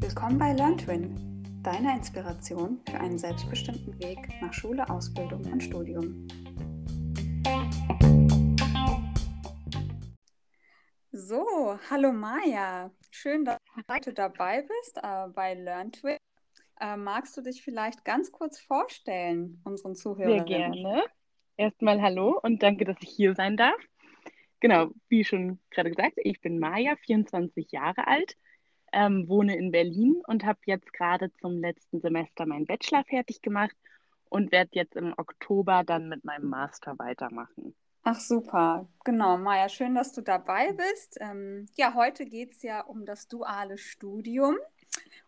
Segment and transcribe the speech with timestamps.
[0.00, 6.28] Willkommen bei LearnTwin, deiner Inspiration für einen selbstbestimmten Weg nach Schule, Ausbildung und Studium.
[11.10, 12.92] So, hallo Maja.
[13.10, 16.16] Schön, dass du heute dabei bist äh, bei LearnTwin.
[16.80, 20.46] Äh, magst du dich vielleicht ganz kurz vorstellen, unseren Zuhörern?
[20.46, 21.02] Sehr gerne.
[21.56, 23.74] Erstmal hallo und danke, dass ich hier sein darf.
[24.60, 28.36] Genau, wie schon gerade gesagt, ich bin Maja, 24 Jahre alt,
[28.92, 33.76] ähm, wohne in Berlin und habe jetzt gerade zum letzten Semester meinen Bachelor fertig gemacht
[34.28, 37.74] und werde jetzt im Oktober dann mit meinem Master weitermachen.
[38.02, 41.18] Ach super, genau, Maja, schön, dass du dabei bist.
[41.20, 44.56] Ähm, ja, heute geht es ja um das duale Studium.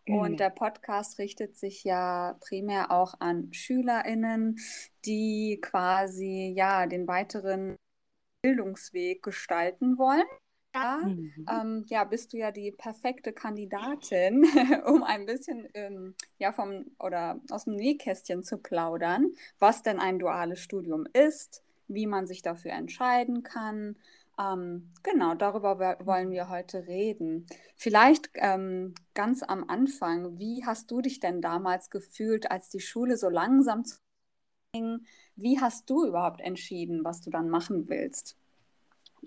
[0.07, 0.37] Und Genau.
[0.37, 4.57] der Podcast richtet sich ja primär auch an SchülerInnen,
[5.05, 7.75] die quasi ja den weiteren
[8.41, 10.25] Bildungsweg gestalten wollen.
[10.71, 11.43] Da Mhm.
[11.49, 14.43] ähm, ja, bist du ja die perfekte Kandidatin,
[14.85, 20.19] um ein bisschen ähm, ja, vom oder aus dem Nähkästchen zu plaudern, was denn ein
[20.19, 23.95] duales Studium ist, wie man sich dafür entscheiden kann.
[24.39, 27.45] Ähm, genau, darüber wo- wollen wir heute reden.
[27.75, 33.17] Vielleicht ähm, ganz am Anfang, wie hast du dich denn damals gefühlt, als die Schule
[33.17, 33.97] so langsam zu?
[35.35, 38.37] Wie hast du überhaupt entschieden, was du dann machen willst?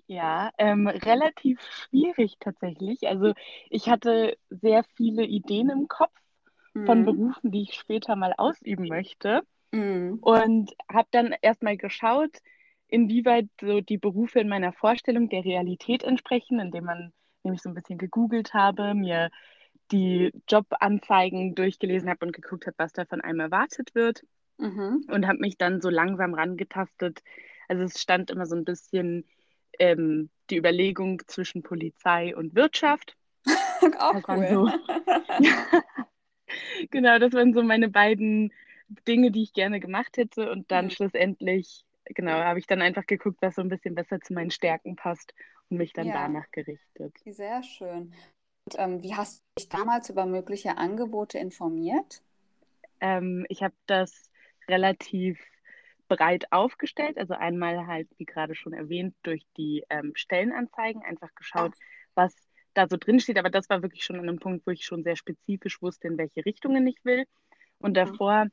[0.06, 3.08] Ja, ähm, relativ schwierig tatsächlich.
[3.08, 3.32] Also
[3.70, 6.12] ich hatte sehr viele Ideen im Kopf
[6.84, 7.04] von Mhm.
[7.04, 9.42] Berufen, die ich später mal ausüben möchte.
[9.72, 10.20] Mhm.
[10.20, 12.38] Und habe dann erstmal geschaut,
[12.88, 17.12] inwieweit so die Berufe in meiner Vorstellung der Realität entsprechen, indem man
[17.42, 19.30] nämlich so ein bisschen gegoogelt habe, mir
[19.92, 24.22] die Jobanzeigen durchgelesen habe und geguckt habe, was da von einem erwartet wird
[24.58, 25.08] Mhm.
[25.08, 27.22] und habe mich dann so langsam rangetastet.
[27.68, 29.26] Also es stand immer so ein bisschen
[29.78, 33.16] ähm, die Überlegung zwischen Polizei und Wirtschaft.
[33.98, 34.46] Auch Das cool.
[34.48, 34.70] so,
[36.90, 38.52] genau, das waren so meine beiden
[39.08, 40.50] Dinge, die ich gerne gemacht hätte.
[40.50, 40.90] Und dann Mhm.
[40.90, 44.96] schlussendlich, genau, habe ich dann einfach geguckt, was so ein bisschen besser zu meinen Stärken
[44.96, 45.34] passt
[45.70, 47.14] und mich dann Ja, danach gerichtet.
[47.26, 48.14] sehr schön.
[48.66, 52.22] Und, ähm, wie hast du dich damals über mögliche Angebote informiert?
[53.00, 54.30] Ähm, ich habe das
[54.68, 55.40] relativ
[56.08, 57.18] breit aufgestellt.
[57.18, 61.72] Also einmal halt, wie gerade schon erwähnt, durch die ähm, Stellenanzeigen einfach geschaut,
[62.14, 62.34] was
[62.74, 63.38] da so drin steht.
[63.38, 66.18] Aber das war wirklich schon an einem Punkt, wo ich schon sehr spezifisch wusste, in
[66.18, 67.24] welche Richtungen ich will.
[67.78, 67.94] Und mhm.
[67.94, 68.46] davor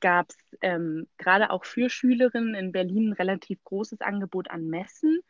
[0.00, 5.20] gab es ähm, gerade auch für Schülerinnen in Berlin ein relativ großes Angebot an Messen,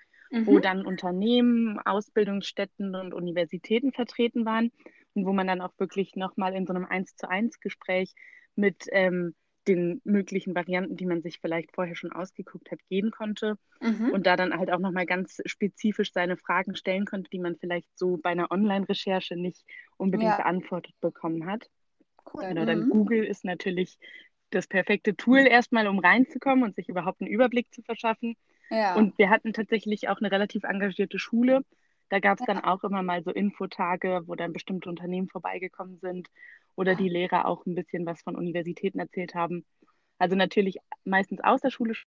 [0.45, 0.63] wo Mhm.
[0.63, 4.73] dann Unternehmen, Ausbildungsstätten und Universitäten vertreten waren
[5.15, 8.15] und wo man dann auch wirklich nochmal in so einem Eins zu eins Gespräch
[8.57, 9.35] mit ähm,
[9.69, 14.11] den möglichen Varianten, die man sich vielleicht vorher schon ausgeguckt hat, gehen konnte Mhm.
[14.13, 17.89] und da dann halt auch nochmal ganz spezifisch seine Fragen stellen konnte, die man vielleicht
[17.99, 19.65] so bei einer Online-Recherche nicht
[19.97, 21.69] unbedingt Ja, beantwortet bekommen hat.
[22.35, 22.49] cool.
[22.49, 22.91] Genau, dann Mhm.
[22.91, 23.99] Google ist natürlich
[24.51, 28.37] das perfekte Tool erstmal, um reinzukommen und sich überhaupt einen Überblick zu verschaffen.
[28.71, 31.65] Ja, Und wir hatten tatsächlich auch eine relativ engagierte Schule.
[32.09, 36.29] Da gab es dann auch immer mal so Infotage, wo dann bestimmte Unternehmen vorbeigekommen sind
[36.77, 39.65] oder die Lehrer auch ein bisschen was von Universitäten erzählt haben.
[40.19, 42.07] Also natürlich meistens außerschulisch,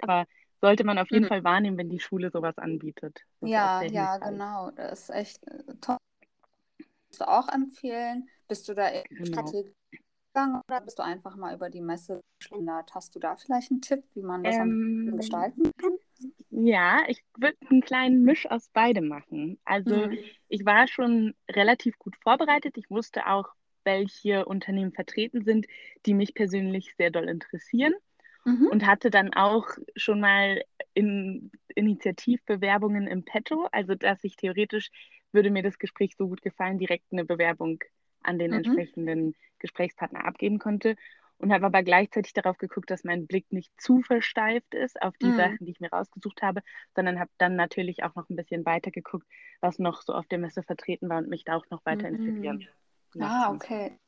[0.00, 0.26] aber
[0.60, 1.28] sollte man auf jeden Mhm.
[1.28, 3.20] Fall wahrnehmen, wenn die Schule sowas anbietet.
[3.40, 4.70] Das Ja, ja, genau.
[4.72, 5.96] Das ist echt äh, toll.
[7.08, 8.28] Würdest du auch empfehlen?
[8.48, 9.56] Bist du da Genau.
[9.56, 9.74] Strategie
[10.36, 12.94] gegangen oder bist du einfach mal über die Messe geschlendert?
[12.94, 15.96] Hast du da vielleicht einen Tipp, wie man das Ähm, gestalten kann?
[16.50, 19.58] ja, ich würde einen kleinen Misch aus beidem machen.
[19.64, 20.18] Also Mhm.
[20.48, 22.76] ich war schon relativ gut vorbereitet.
[22.76, 23.48] Ich wusste auch,
[23.84, 25.66] welche Unternehmen vertreten sind,
[26.06, 27.94] die mich persönlich sehr doll interessieren.
[28.46, 28.70] Mhm.
[28.70, 29.66] und hatte dann auch
[29.96, 30.62] schon mal
[30.94, 34.90] in Initiativbewerbungen im Petto, also dass ich theoretisch
[35.32, 37.78] würde mir das Gespräch so gut gefallen, direkt eine Bewerbung
[38.26, 38.58] an den Mhm.
[38.58, 40.96] entsprechenden Gesprächspartner abgeben konnte
[41.38, 45.28] und habe aber gleichzeitig darauf geguckt, dass mein Blick nicht zu versteift ist auf die
[45.28, 45.36] Mhm.
[45.36, 46.62] Sachen, die ich mir rausgesucht habe,
[46.94, 49.26] sondern habe dann natürlich auch noch ein bisschen weiter geguckt,
[49.60, 52.66] was noch so auf der Messe vertreten war und mich da auch noch weiter inspirieren
[53.14, 53.22] Mhm.
[53.22, 53.98] Ah, okay.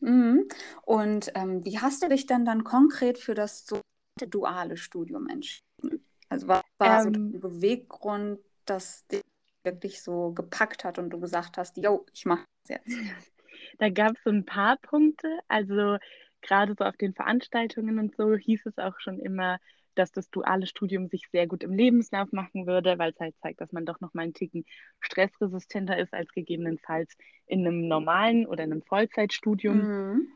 [0.00, 0.48] Mhm.
[0.82, 3.80] Und ähm, wie hast du dich dann dann konkret für das so
[4.28, 6.06] duale Studium entschieden?
[6.28, 9.22] Also was war so Ähm, dein Beweggrund, dass dich
[9.64, 12.88] wirklich so gepackt hat und du gesagt hast, yo, ich mache das jetzt.
[13.78, 15.38] Da gab es so ein paar Punkte.
[15.48, 15.96] Also
[16.42, 19.58] gerade so auf den Veranstaltungen und so hieß es auch schon immer,
[19.94, 23.60] dass das duale Studium sich sehr gut im Lebenslauf machen würde, weil es halt zeigt,
[23.60, 24.64] dass man doch noch mal einen Ticken
[25.00, 29.78] stressresistenter ist als gegebenenfalls in einem normalen oder einem Vollzeitstudium.
[29.78, 30.28] Mhm.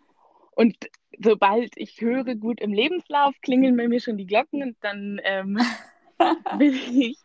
[0.53, 0.77] Und
[1.19, 5.59] sobald ich höre, gut im Lebenslauf, klingeln bei mir schon die Glocken und dann ähm,
[6.59, 7.19] bin ich,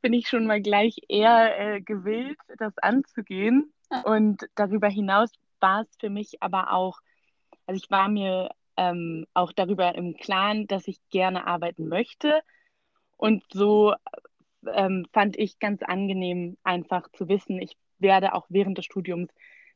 [0.00, 3.72] bin ich schon mal gleich eher äh, gewillt, das anzugehen.
[4.04, 7.00] Und darüber hinaus war es für mich aber auch,
[7.66, 12.40] also ich war mir ähm, auch darüber im Klaren, dass ich gerne arbeiten möchte.
[13.16, 13.94] Und so
[14.66, 19.30] ähm, fand ich ganz angenehm, einfach zu wissen, ich werde auch während des Studiums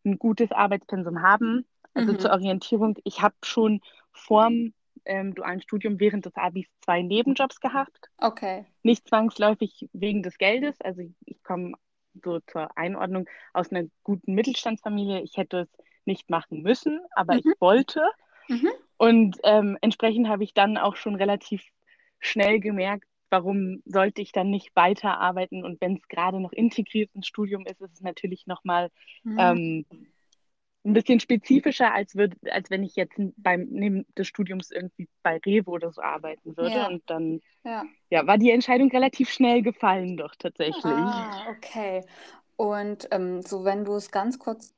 [0.05, 1.66] ein gutes Arbeitspensum haben.
[1.94, 2.19] Also Mhm.
[2.19, 3.81] zur Orientierung, ich habe schon
[4.12, 4.72] vorm
[5.05, 8.11] ähm, dualen Studium während des Abis zwei Nebenjobs gehabt.
[8.22, 8.66] Okay.
[8.82, 10.81] Nicht zwangsläufig wegen des Geldes.
[10.81, 11.75] Also ich, ich komme
[12.22, 15.20] so zur Einordnung aus einer guten Mittelstandsfamilie.
[15.22, 15.69] Ich hätte es
[16.05, 17.55] nicht machen müssen, aber ich Mhm.
[17.61, 18.02] wollte.
[18.49, 18.69] Mhm.
[18.96, 21.62] Und ähm, entsprechend habe ich dann auch schon relativ
[22.20, 25.64] schnell gemerkt, warum sollte ich dann nicht weiterarbeiten.
[25.64, 28.90] Und wenn es gerade noch integriert ins Studium ist, ist es natürlich nochmal
[29.25, 29.38] Mhm.
[29.38, 29.87] ähm,
[30.85, 35.39] ein bisschen spezifischer, als, würd, als wenn ich jetzt beim neben des Studiums irgendwie bei
[35.39, 36.77] Rewe oder so arbeiten würde.
[36.77, 36.87] Ja.
[36.89, 37.85] Und dann Ja.
[38.11, 40.85] ja, war die Entscheidung relativ schnell gefallen, doch tatsächlich.
[40.85, 42.05] Ah, okay.
[42.57, 44.75] Und ähm, so, wenn du es ganz kurz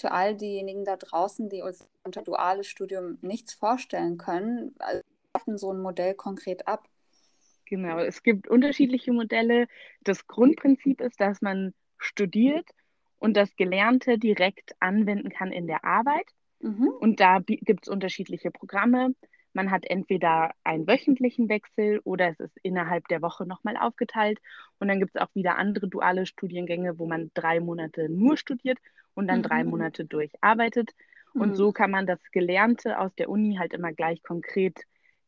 [0.00, 5.02] für all diejenigen da draußen, die uns unter duales Studium nichts vorstellen können, also,
[5.46, 6.88] denn so ein Modell konkret ab?
[7.66, 9.66] Genau, es gibt unterschiedliche Modelle.
[10.02, 12.66] Das Grundprinzip ist, dass man studiert
[13.18, 16.26] und das Gelernte direkt anwenden kann in der Arbeit.
[16.60, 16.90] Mhm.
[16.98, 19.14] Und da gibt es unterschiedliche Programme.
[19.52, 24.38] Man hat entweder einen wöchentlichen Wechsel oder es ist innerhalb der Woche nochmal aufgeteilt.
[24.78, 28.78] Und dann gibt es auch wieder andere duale Studiengänge, wo man drei Monate nur studiert
[29.14, 29.70] und dann drei Mhm.
[29.70, 30.90] Monate durcharbeitet.
[31.36, 31.54] Und Mhm.
[31.56, 34.80] so kann man das Gelernte aus der Uni halt immer gleich konkret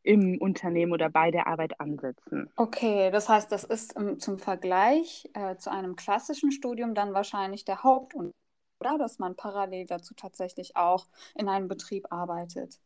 [0.06, 2.50] im Unternehmen oder bei der Arbeit ansetzen.
[2.56, 7.64] Okay, das heißt, das ist ähm, zum Vergleich äh, zu einem klassischen Studium dann wahrscheinlich
[7.64, 8.34] der Hauptunterschied,
[8.80, 8.98] oder?
[8.98, 12.78] Dass man parallel dazu tatsächlich auch in einem Betrieb arbeitet.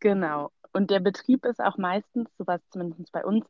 [0.00, 0.50] Genau.
[0.72, 3.44] Und der Betrieb ist auch meistens, so war es zumindest bei uns,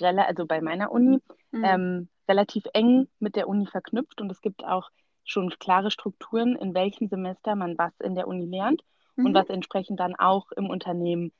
[0.00, 1.20] also bei meiner Uni,
[1.52, 1.64] Mhm.
[1.64, 4.90] ähm, relativ eng mit der Uni verknüpft und es gibt auch
[5.24, 8.82] schon klare Strukturen, in welchem Semester man was in der Uni lernt
[9.16, 9.34] und Mhm.
[9.34, 11.32] was entsprechend dann auch im Unternehmen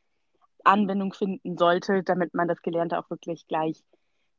[0.64, 3.82] Anwendung finden sollte, damit man das Gelernte auch wirklich gleich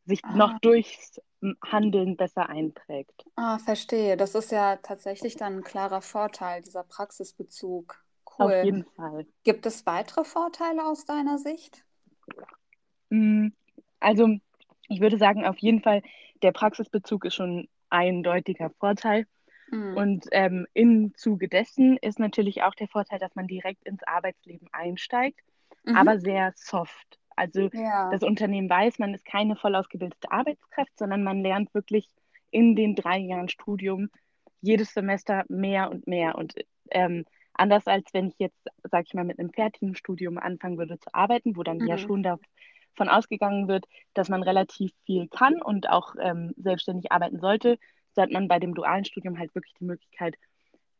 [0.05, 0.57] sich noch Ah.
[0.61, 1.19] durchs
[1.63, 3.25] Handeln besser einprägt.
[3.35, 4.17] Ah, verstehe.
[4.17, 8.03] Das ist ja tatsächlich dann ein klarer Vorteil, dieser Praxisbezug.
[8.37, 8.61] Auf Cool.
[8.65, 9.25] jeden Fall.
[9.43, 11.83] Gibt es weitere Vorteile aus deiner Sicht?
[13.09, 13.49] Mm,
[13.99, 14.27] Also,
[14.89, 16.01] ich würde sagen, auf jeden Fall,
[16.43, 19.25] der Praxisbezug ist schon ein eindeutiger Vorteil.
[19.71, 19.97] Mhm.
[19.97, 24.67] Und ähm, im Zuge dessen ist natürlich auch der Vorteil, dass man direkt ins Arbeitsleben
[24.71, 25.39] einsteigt,
[25.85, 25.93] Mhm.
[25.93, 27.19] aber sehr soft.
[27.35, 28.09] Also Ja.
[28.09, 32.07] das Unternehmen weiß, man ist keine voll ausgebildete Arbeitskraft, sondern man lernt wirklich
[32.51, 34.09] in den drei Jahren Studium
[34.61, 36.35] jedes Semester mehr und mehr.
[36.37, 36.55] Und
[36.91, 40.99] ähm, anders als wenn ich jetzt, sag ich mal, mit einem fertigen Studium anfangen würde
[40.99, 41.97] zu arbeiten, wo dann ja Mhm.
[41.97, 47.77] schon davon ausgegangen wird, dass man relativ viel kann und auch ähm, selbstständig arbeiten sollte,
[48.13, 50.35] so hat man bei dem dualen Studium halt wirklich die Möglichkeit,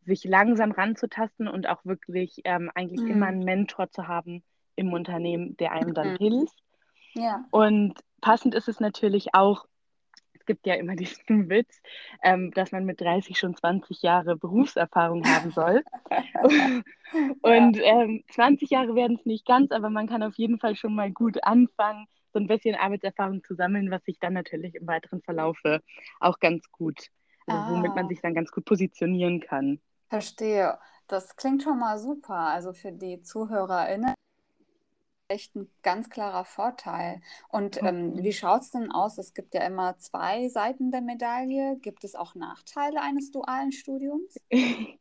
[0.05, 3.09] sich langsam ranzutasten und auch wirklich ähm, eigentlich Mhm.
[3.09, 4.43] immer einen Mentor zu haben
[4.75, 6.17] im Unternehmen, der einem dann Mhm.
[6.17, 6.55] hilft.
[7.13, 7.45] Ja.
[7.51, 9.65] Und passend ist es natürlich auch,
[10.33, 11.81] es gibt ja immer diesen Witz,
[12.23, 15.83] ähm, dass man mit 30 schon 20 Jahre Berufserfahrung haben soll.
[17.41, 20.95] Und ähm, 20 Jahre werden es nicht ganz, aber man kann auf jeden Fall schon
[20.95, 25.21] mal gut anfangen, so ein bisschen Arbeitserfahrung zu sammeln, was sich dann natürlich im weiteren
[25.21, 25.81] Verlaufe
[26.19, 27.07] auch ganz gut,
[27.47, 28.09] also womit man Ah.
[28.09, 29.79] sich dann ganz gut positionieren kann.
[30.09, 30.77] Verstehe.
[31.07, 32.35] Das klingt schon mal super.
[32.35, 34.13] Also für die ZuhörerInnen
[35.27, 37.21] echt ein ganz klarer Vorteil.
[37.49, 39.17] Und ähm, wie schaut es denn aus?
[39.17, 41.77] Es gibt ja immer zwei Seiten der Medaille.
[41.81, 44.35] Gibt es auch Nachteile eines dualen Studiums?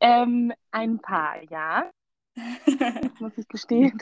[0.00, 1.90] ähm, ein paar, ja,
[3.18, 3.98] muss ich gestehen.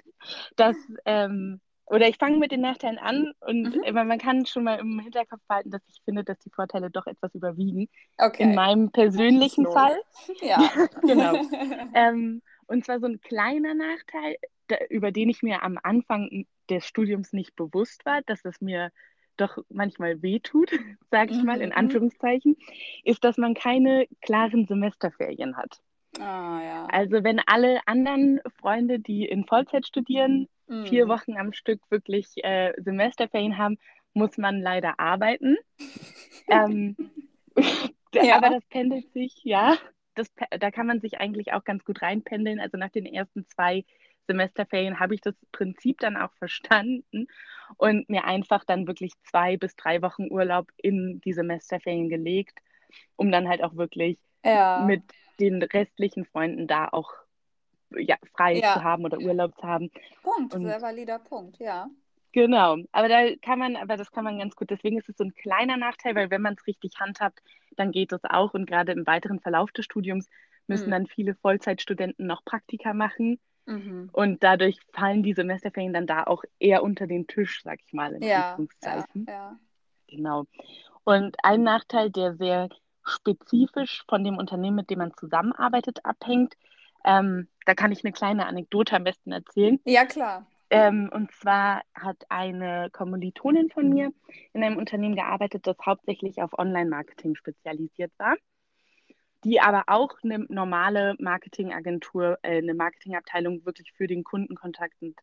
[0.57, 3.83] Dass, ähm, oder ich fange mit den Nachteilen an und Mhm.
[3.85, 7.07] äh, man kann schon mal im Hinterkopf behalten, dass ich finde, dass die Vorteile doch
[7.07, 7.89] etwas überwiegen.
[8.39, 9.67] In Okay, meinem persönlichen.
[9.67, 9.97] Fall.
[10.41, 10.71] ja.
[11.07, 11.41] Genau.
[12.73, 14.37] Und zwar so ein kleiner Nachteil,
[14.69, 18.91] da, über den ich mir am Anfang des Studiums nicht bewusst war, dass es mir
[19.37, 20.71] doch manchmal wehtut,
[21.11, 21.77] sage ich mal, in Mhm.
[21.77, 22.57] Anführungszeichen,
[23.05, 25.83] ist, dass man keine klaren Semesterferien hat.
[26.19, 26.87] Ah, ja.
[26.87, 30.49] Also wenn alle anderen Freunde, die in Vollzeit studieren,
[30.87, 31.11] vier Mhm.
[31.11, 33.79] Wochen am Stück wirklich äh, Semesterferien haben,
[34.15, 35.59] muss man leider arbeiten.
[36.49, 36.97] ähm,
[38.15, 38.37] Ja.
[38.37, 39.77] Aber das pendelt sich, ja,
[40.15, 42.61] das, da kann man sich eigentlich auch ganz gut reinpendeln.
[42.61, 43.85] Also nach den ersten zwei
[44.27, 47.27] Semesterferien habe ich das Prinzip dann auch verstanden
[47.77, 52.59] und mir einfach dann wirklich zwei bis drei Wochen Urlaub in die Semesterferien gelegt,
[53.17, 54.85] um dann halt auch wirklich Ja.
[54.87, 55.03] mit
[55.41, 57.13] den restlichen Freunden da auch
[57.95, 58.75] ja, frei Ja.
[58.75, 59.91] zu haben oder Urlaub zu haben.
[60.23, 61.89] Punkt, Und- sehr valider Punkt, ja.
[62.33, 64.71] Genau, aber da kann man, aber das kann man ganz gut.
[64.71, 67.41] Deswegen ist es so ein kleiner Nachteil, weil wenn man es richtig handhabt,
[67.77, 68.55] dann geht es auch.
[68.55, 70.29] Und gerade im weiteren Verlauf des Studiums
[70.67, 70.91] müssen Mhm.
[70.93, 73.39] dann viele Vollzeitstudenten noch Praktika machen.
[73.67, 74.09] Mhm.
[74.13, 78.15] Und dadurch fallen die Semesterferien dann da auch eher unter den Tisch, sag ich mal,
[78.15, 79.27] in Ja, ja, Anführungszeichen.
[79.29, 79.59] ja.
[80.09, 80.47] Genau.
[81.05, 82.69] Und ein Nachteil, der sehr
[83.05, 86.55] spezifisch von dem Unternehmen, mit dem man zusammenarbeitet, abhängt,
[87.05, 89.81] ähm, da kann ich eine kleine Anekdote am besten erzählen.
[89.85, 90.47] Ja, klar.
[90.73, 94.11] Ähm, und zwar hat eine Kommilitonin von mir
[94.55, 98.37] in einem Unternehmen gearbeitet, das hauptsächlich auf Online-Marketing spezialisiert war,
[99.45, 105.15] die aber auch eine normale Marketingagentur, äh, eine Marketingabteilung wirklich für den Kundenkontakt und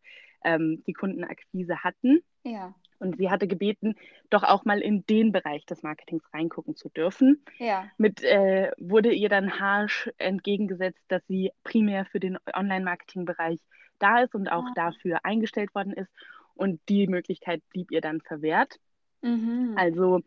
[0.43, 2.19] ähm, die Kundenakquise hatten.
[2.43, 3.95] Ja, Und sie hatte gebeten,
[4.29, 7.43] doch auch mal in den Bereich des Marketings reingucken zu dürfen.
[7.57, 7.89] ja.
[7.97, 13.59] Mit äh, wurde ihr dann harsch entgegengesetzt, dass sie primär für den Online-Marketing-Bereich
[13.99, 14.73] da ist und auch Ah.
[14.75, 16.11] dafür eingestellt worden ist.
[16.55, 18.75] Und die Möglichkeit blieb ihr dann verwehrt.
[19.21, 19.73] Mhm.
[19.77, 20.21] Also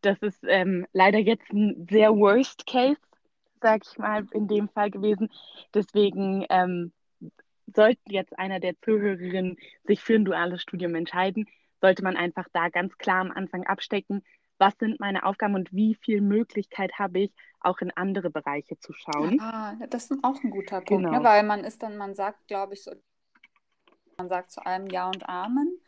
[0.00, 3.00] das ist ähm, leider jetzt ein sehr Worst Case,
[3.60, 5.28] sag ich mal, in dem Fall gewesen.
[5.74, 6.92] Deswegen ähm,
[7.74, 11.46] sollte jetzt einer der Zuhörerinnen sich für ein duales Studium entscheiden,
[11.80, 14.22] sollte man einfach da ganz klar am Anfang abstecken,
[14.58, 18.92] was sind meine Aufgaben und wie viel Möglichkeit habe ich, auch in andere Bereiche zu
[18.92, 19.38] schauen.
[19.40, 21.10] Ah, das ist auch ein guter Punkt, ne?
[21.10, 21.24] Genau.
[21.24, 22.92] Weil man ist dann, man sagt, glaube ich, so,
[24.18, 25.78] man sagt zu allem Ja und Amen.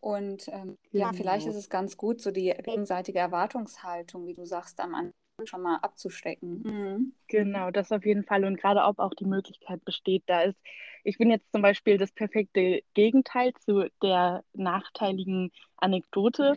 [0.00, 1.56] Und ähm, ja, vielleicht Genau.
[1.56, 5.12] ist es ganz gut, so die gegenseitige Erwartungshaltung, wie du sagst, am Anfang
[5.44, 6.62] schon mal abzustecken.
[6.64, 7.12] Mhm.
[7.28, 8.44] Genau, das auf jeden Fall.
[8.44, 10.58] Und gerade ob auch die Möglichkeit besteht, da ist,
[11.04, 16.54] ich bin jetzt zum Beispiel das perfekte Gegenteil zu der nachteiligen Anekdote.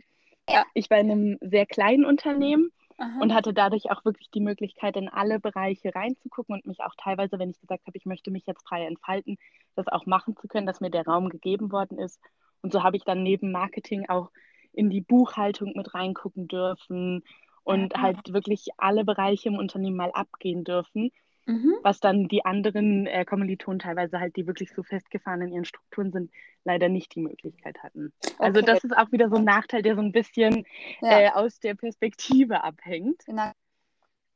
[0.50, 0.64] Ja.
[0.74, 3.20] Ich war in einem sehr kleinen Unternehmen Aha.
[3.22, 7.40] und hatte dadurch auch wirklich die Möglichkeit, in alle Bereiche reinzugucken und mich auch teilweise,
[7.40, 9.38] wenn ich gesagt habe, ich möchte mich jetzt frei entfalten,
[9.76, 12.20] das auch machen zu können, dass mir der Raum gegeben worden ist.
[12.62, 14.32] Und so habe ich dann neben Marketing auch
[14.74, 17.24] in die Buchhaltung mit reingucken dürfen
[17.64, 21.12] und halt wirklich alle Bereiche im Unternehmen mal abgehen dürfen,
[21.46, 21.74] Mhm.
[21.82, 26.12] was dann die anderen äh, Kommilitonen teilweise halt, die wirklich so festgefahren in ihren Strukturen
[26.12, 26.32] sind,
[26.64, 28.14] leider nicht die Möglichkeit hatten.
[28.40, 28.72] Also Okay.
[28.72, 30.66] das ist auch wieder so ein Nachteil, der so ein bisschen
[31.02, 31.20] Ja.
[31.20, 33.24] äh, aus der Perspektive abhängt.
[33.28, 33.52] Na,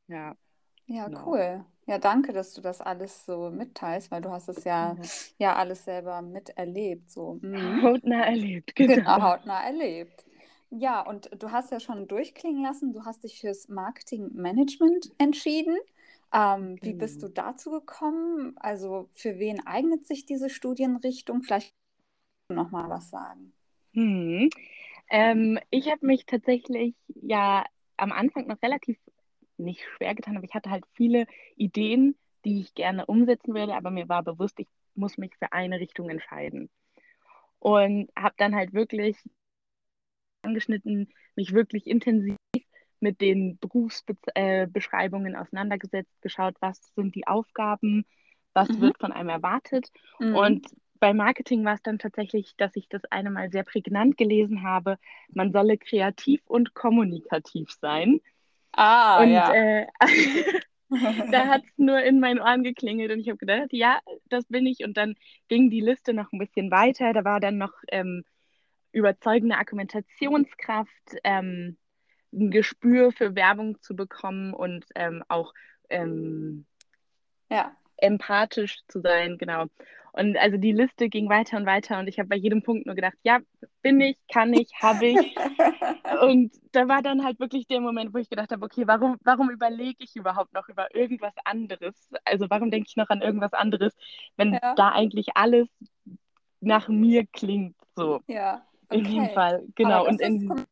[0.08, 0.36] Ja,
[0.88, 1.26] ja, Genau.
[1.28, 1.66] cool.
[1.86, 5.04] Ja, danke, dass du das alles so mitteilst, weil du hast es ja, Ja.
[5.38, 7.10] ja alles selber miterlebt.
[7.10, 7.40] So.
[7.42, 7.82] Mhm.
[7.84, 9.22] hautnah erlebt, Genau, genau.
[9.22, 10.26] hautnah erlebt.
[10.70, 15.78] Ja, und du hast ja schon durchklingen lassen, du hast dich fürs Marketingmanagement entschieden.
[16.34, 17.34] Ähm, wie bist du Genau.
[17.34, 18.58] dazu gekommen?
[18.58, 21.44] Also für wen eignet sich diese Studienrichtung?
[21.44, 21.76] Vielleicht
[22.50, 23.54] noch mal was sagen.
[23.94, 24.50] Hm.
[25.10, 27.66] Ähm, ich habe mich tatsächlich ja
[27.98, 28.98] am Anfang noch relativ
[29.58, 33.92] nicht schwer getan, aber ich hatte halt viele Ideen, die ich gerne umsetzen würde, aber
[33.92, 36.70] mir war bewusst, ich muss mich für eine Richtung entscheiden.
[37.60, 39.18] Und habe dann halt wirklich
[40.44, 42.37] angeschnitten, mich wirklich intensiv
[43.00, 48.06] mit den Berufsbeschreibungen auseinandergesetzt, geschaut, was sind die Aufgaben,
[48.54, 48.80] was Mhm.
[48.80, 49.92] wird von einem erwartet.
[50.20, 50.36] Mhm.
[50.36, 50.68] Und
[51.00, 54.98] bei Marketing war es dann tatsächlich, dass ich das eine Mal sehr prägnant gelesen habe,
[55.30, 58.20] man solle kreativ und kommunikativ sein.
[58.74, 59.50] Ah, Und ja.
[59.50, 59.88] äh,
[61.30, 64.00] da hat es nur in meinen Ohren geklingelt und ich habe gedacht, ja,
[64.30, 64.84] das bin ich.
[64.84, 65.16] Und dann
[65.48, 67.14] ging die Liste noch ein bisschen weiter.
[67.14, 68.24] Da war dann noch ähm,
[68.92, 71.78] überzeugende Argumentationskraft, ähm,
[72.40, 75.54] ein Gespür für Werbung zu bekommen und ähm, auch
[75.90, 76.66] ähm,
[77.50, 77.76] Ja.
[77.98, 79.66] empathisch zu sein, genau.
[80.14, 82.96] Und also die Liste ging weiter und weiter und ich habe bei jedem Punkt nur
[82.96, 83.40] gedacht, ja,
[83.84, 85.36] bin ich, kann ich, habe ich.
[86.22, 89.50] Und da war dann halt wirklich der Moment, wo ich gedacht habe, okay, warum, warum
[89.52, 92.10] überlege ich überhaupt noch über irgendwas anderes?
[92.24, 93.94] Also warum denke ich noch an irgendwas anderes,
[94.38, 94.74] wenn Ja.
[94.76, 95.68] da eigentlich alles
[96.62, 99.34] nach mir klingt, so Ja, in dem okay.
[99.34, 99.66] Fall.
[99.76, 100.08] Genau.
[100.08, 100.66] Und in,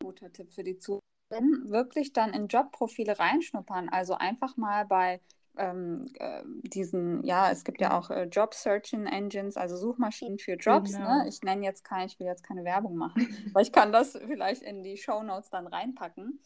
[0.00, 1.00] guter Tipp für die Zuhörer.
[1.30, 3.88] Wirklich dann in Jobprofile reinschnuppern.
[3.88, 5.20] Also einfach mal bei
[5.56, 10.54] ähm, äh, diesen, ja, es gibt ja auch äh, Job Searching Engines, also Suchmaschinen für
[10.54, 10.90] Jobs.
[10.92, 10.98] Ne?
[10.98, 11.28] Genau.
[11.28, 14.62] Ich nenne jetzt keine, ich will jetzt keine Werbung machen, aber ich kann das vielleicht
[14.62, 16.40] in die Shownotes dann reinpacken.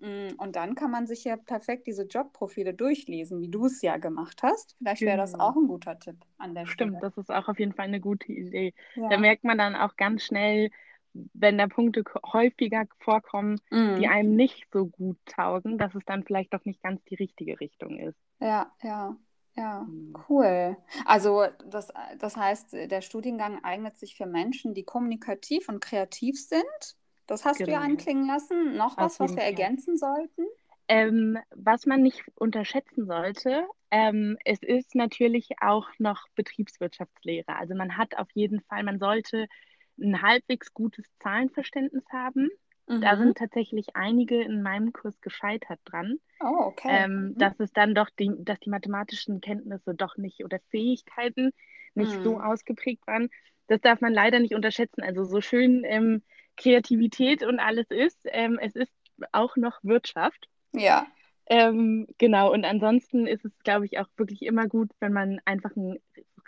[0.00, 3.96] Mm, Und dann kann man sich ja perfekt diese Jobprofile durchlesen, wie du es ja
[3.96, 4.76] gemacht hast.
[4.78, 5.48] Vielleicht wäre das Genau.
[5.48, 7.10] auch ein guter Tipp an der Stimmt, Stelle.
[7.14, 8.74] das ist auch auf jeden Fall eine gute Idee.
[8.94, 9.18] Da Ja.
[9.18, 10.70] merkt man dann auch ganz schnell,
[11.12, 13.60] wenn da Punkte häufiger vorkommen,
[13.96, 14.08] die Mm.
[14.08, 17.98] einem nicht so gut taugen, dass es dann vielleicht doch nicht ganz die richtige Richtung
[17.98, 18.16] ist.
[18.40, 19.16] Ja, ja,
[19.56, 20.24] ja, Hm.
[20.28, 20.76] cool.
[21.04, 21.88] Also das,
[22.18, 26.96] das heißt, der Studiengang eignet sich für Menschen, die kommunikativ und kreativ sind.
[27.26, 27.80] Das hast du ja Genau.
[27.80, 28.76] anklingen lassen.
[28.76, 29.44] Noch was, was wir Fall.
[29.44, 30.44] ergänzen sollten?
[30.88, 37.56] Ähm, was man nicht unterschätzen sollte, ähm, es ist natürlich auch noch Betriebswirtschaftslehre.
[37.56, 39.48] Also man hat auf jeden Fall, man sollte
[39.98, 42.48] ein halbwegs gutes Zahlenverständnis haben.
[42.86, 43.00] Mhm.
[43.00, 46.18] Da sind tatsächlich einige in meinem Kurs gescheitert dran.
[46.40, 46.88] Oh, okay.
[46.90, 47.38] Ähm, mhm.
[47.38, 51.52] Dass es dann doch die, dass die mathematischen Kenntnisse doch nicht oder Fähigkeiten
[51.94, 52.22] nicht mhm.
[52.22, 53.28] so ausgeprägt waren.
[53.66, 55.02] Das darf man leider nicht unterschätzen.
[55.02, 56.22] Also so schön ähm,
[56.56, 58.92] Kreativität und alles ist, ähm, es ist
[59.32, 60.48] auch noch Wirtschaft.
[60.72, 61.06] Ja.
[61.46, 65.74] Ähm, genau, und ansonsten ist es, glaube ich, auch wirklich immer gut, wenn man einfach
[65.76, 65.98] ein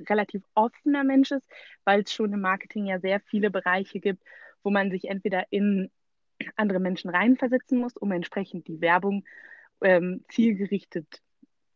[0.09, 1.47] relativ offener Mensch ist,
[1.85, 4.23] weil es schon im Marketing ja sehr viele Bereiche gibt,
[4.63, 5.91] wo man sich entweder in
[6.57, 9.25] andere Menschen reinversetzen muss, um entsprechend die Werbung
[9.83, 11.23] ähm, zielgerichtet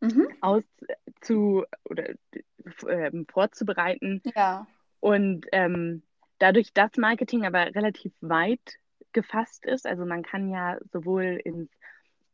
[0.00, 0.28] mhm.
[0.40, 2.14] auszu oder
[2.88, 4.22] ähm, vorzubereiten.
[4.34, 4.66] Ja.
[5.00, 6.02] Und ähm,
[6.38, 8.78] dadurch, dass Marketing aber relativ weit
[9.12, 11.70] gefasst ist, also man kann ja sowohl ins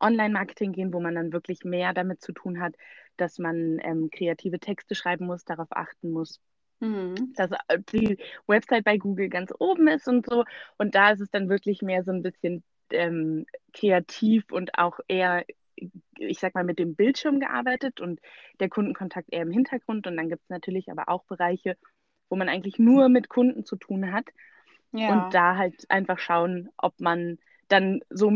[0.01, 2.75] Online-Marketing gehen, wo man dann wirklich mehr damit zu tun hat,
[3.17, 6.39] dass man ähm, kreative Texte schreiben muss, darauf achten muss,
[6.79, 7.33] mhm.
[7.35, 8.17] dass äh, die
[8.47, 10.43] Website bei Google ganz oben ist und so.
[10.77, 15.45] Und da ist es dann wirklich mehr so ein bisschen ähm, kreativ und auch eher,
[16.17, 18.19] ich sag mal, mit dem Bildschirm gearbeitet und
[18.59, 20.07] der Kundenkontakt eher im Hintergrund.
[20.07, 21.77] Und dann gibt es natürlich aber auch Bereiche,
[22.29, 24.25] wo man eigentlich nur mit Kunden zu tun hat.
[24.93, 25.13] Ja.
[25.13, 27.37] Und da halt einfach schauen, ob man
[27.69, 28.29] dann so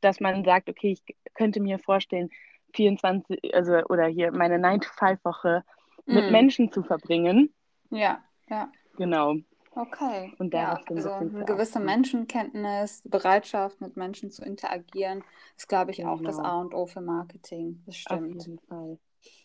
[0.00, 2.30] dass man sagt, okay, ich könnte mir vorstellen,
[2.74, 5.64] 24, also oder hier meine 9-to-5-Woche
[6.06, 6.14] mm.
[6.14, 7.52] mit Menschen zu verbringen.
[7.90, 8.70] Ja, ja.
[8.96, 9.36] Genau.
[9.74, 10.34] Okay.
[10.38, 15.22] Und da ja, also eine gewisse Menschenkenntnis, Bereitschaft, mit Menschen zu interagieren,
[15.56, 16.14] ist, glaube ich, genau.
[16.14, 16.48] auch das genau.
[16.48, 17.82] A und O für Marketing.
[17.86, 18.40] Das stimmt.
[18.40, 18.98] Auf jeden Fall.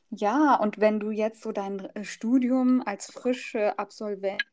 [0.09, 4.43] Ja, und wenn du jetzt so dein Studium als frische Absolvent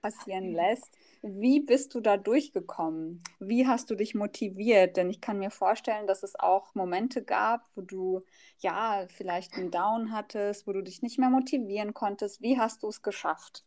[0.00, 3.22] passieren lässt, wie bist du da durchgekommen?
[3.38, 4.96] Wie hast du dich motiviert?
[4.96, 8.24] Denn ich kann mir vorstellen, dass es auch Momente gab, wo du
[8.58, 12.42] ja vielleicht einen Down hattest, wo du dich nicht mehr motivieren konntest.
[12.42, 13.64] Wie hast du es geschafft?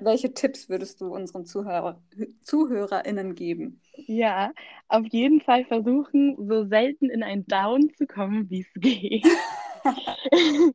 [0.00, 2.00] Welche Tipps würdest du unseren Zuhörer,
[2.42, 3.80] ZuhörerInnen geben?
[4.06, 4.52] Ja,
[4.88, 9.26] auf jeden Fall versuchen, so selten in ein Down zu kommen, wie es geht.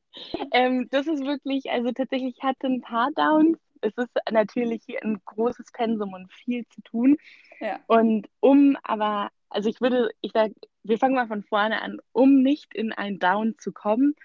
[0.51, 5.71] ähm, das ist wirklich, also tatsächlich hatte ein paar Downs, es ist natürlich ein großes
[5.71, 7.17] Pensum und viel zu tun.
[7.59, 7.79] Ja.
[7.87, 12.41] Und um aber, also ich würde, ich sage, wir fangen mal von vorne an, um
[12.41, 14.15] nicht in ein Down zu kommen,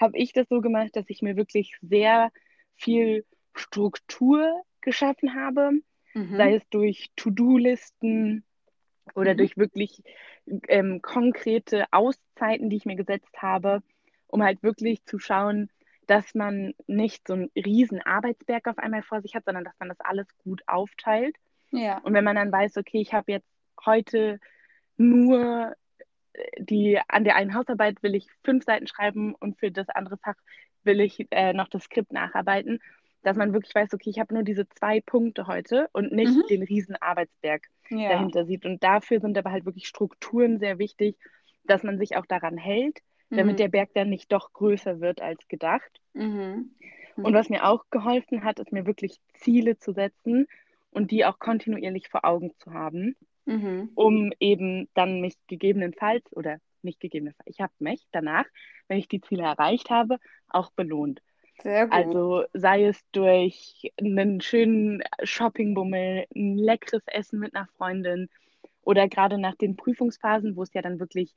[0.00, 2.30] habe ich das so gemacht, dass ich mir wirklich sehr
[2.74, 5.70] viel Struktur geschaffen habe,
[6.14, 6.36] mhm.
[6.36, 8.44] sei es durch To-Do-Listen
[9.14, 9.38] oder mhm.
[9.38, 10.02] durch wirklich
[10.68, 13.82] ähm, konkrete Auszeiten, die ich mir gesetzt habe,
[14.26, 15.70] um halt wirklich zu schauen,
[16.06, 19.88] dass man nicht so einen riesen Arbeitsberg auf einmal vor sich hat, sondern dass man
[19.88, 21.36] das alles gut aufteilt.
[21.70, 21.98] Ja.
[21.98, 23.48] Und wenn man dann weiß, okay, ich habe jetzt
[23.84, 24.38] heute
[24.96, 25.74] nur
[26.32, 30.16] äh, die, an der einen Hausarbeit will ich fünf Seiten schreiben und für das andere
[30.18, 30.36] Fach
[30.84, 32.80] will ich äh, noch das Skript nacharbeiten,
[33.22, 36.44] dass man wirklich weiß, okay, ich habe nur diese zwei Punkte heute und nicht mhm.
[36.48, 38.10] den riesen Arbeitsberg ja.
[38.10, 38.64] dahinter sieht.
[38.64, 41.16] Und dafür sind aber halt wirklich Strukturen sehr wichtig,
[41.64, 43.56] dass man sich auch daran hält, damit mhm.
[43.58, 46.00] der Berg dann nicht doch größer wird als gedacht.
[46.14, 46.70] Mhm.
[47.16, 47.24] Mhm.
[47.24, 50.46] Und was mir auch geholfen hat, ist mir wirklich Ziele zu setzen
[50.90, 53.90] und die auch kontinuierlich vor Augen zu haben, mhm.
[53.94, 58.44] um eben dann mich gegebenenfalls oder nicht gegebenenfalls, ich habe mich danach,
[58.88, 61.20] wenn ich die Ziele erreicht habe, auch belohnt.
[61.62, 61.94] Sehr gut.
[61.94, 68.28] Also sei es durch einen schönen Shoppingbummel, ein leckeres Essen mit einer Freundin
[68.82, 71.34] oder gerade nach den Prüfungsphasen, wo es ja dann wirklich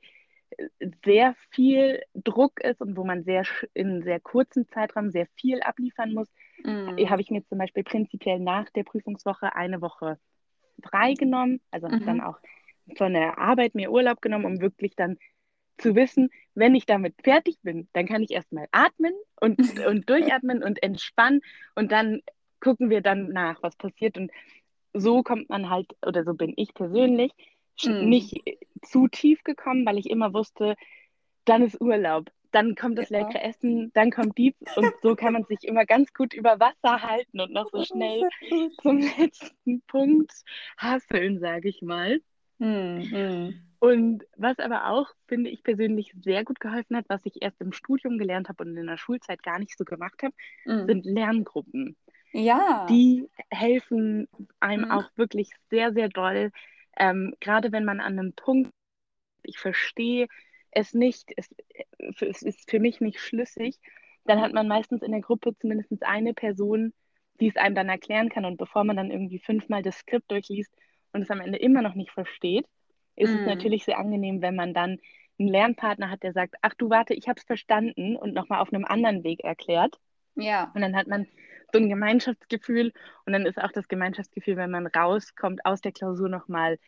[1.04, 6.12] sehr viel Druck ist und wo man sehr in sehr kurzen Zeitraum sehr viel abliefern
[6.12, 6.28] muss,
[6.64, 7.06] mm.
[7.08, 10.18] habe ich mir zum Beispiel prinzipiell nach der Prüfungswoche eine Woche
[10.82, 12.04] freigenommen, also mhm.
[12.04, 12.38] dann auch
[12.96, 15.18] von der Arbeit mir Urlaub genommen, um wirklich dann
[15.78, 20.62] zu wissen, wenn ich damit fertig bin, dann kann ich erstmal atmen und, und durchatmen
[20.62, 21.40] und entspannen
[21.74, 22.20] und dann
[22.60, 24.18] gucken wir dann nach, was passiert.
[24.18, 24.30] Und
[24.92, 27.32] so kommt man halt, oder so bin ich persönlich,
[27.86, 28.08] mhm.
[28.08, 28.42] nicht
[28.82, 30.74] zu tief gekommen, weil ich immer wusste,
[31.44, 33.48] dann ist Urlaub, dann kommt das leckere ja.
[33.48, 37.40] Essen, dann kommt Dieb und so kann man sich immer ganz gut über Wasser halten
[37.40, 38.28] und noch so schnell
[38.82, 40.32] zum letzten Punkt
[40.76, 42.20] hasseln, sage ich mal.
[42.58, 43.54] Mhm.
[43.78, 47.72] Und was aber auch, finde ich persönlich, sehr gut geholfen hat, was ich erst im
[47.72, 50.34] Studium gelernt habe und in der Schulzeit gar nicht so gemacht habe,
[50.66, 50.86] mhm.
[50.86, 51.96] sind Lerngruppen.
[52.32, 52.86] Ja.
[52.90, 54.28] Die helfen
[54.60, 54.90] einem mhm.
[54.90, 56.52] auch wirklich sehr, sehr doll,
[56.96, 58.70] ähm, gerade wenn man an einem Punkt,
[59.42, 60.26] ich verstehe
[60.70, 61.54] es nicht, es,
[62.20, 63.78] es ist für mich nicht schlüssig,
[64.24, 66.92] dann hat man meistens in der Gruppe zumindest eine Person,
[67.40, 68.44] die es einem dann erklären kann.
[68.44, 70.72] Und bevor man dann irgendwie fünfmal das Skript durchliest
[71.12, 72.66] und es am Ende immer noch nicht versteht,
[73.16, 73.34] ist mm.
[73.34, 73.46] es mhm.
[73.46, 74.98] natürlich sehr angenehm, wenn man dann
[75.38, 78.72] einen Lernpartner hat, der sagt, ach du warte, ich habe es verstanden und nochmal auf
[78.72, 79.98] einem anderen Weg erklärt.
[80.36, 80.70] Ja.
[80.74, 81.26] Und dann hat man
[81.72, 82.92] so ein Gemeinschaftsgefühl.
[83.26, 86.78] Und dann ist auch das Gemeinschaftsgefühl, wenn man rauskommt aus der Klausur nochmal